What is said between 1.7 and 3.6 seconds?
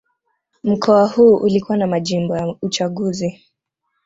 na majimbo ya uchaguzi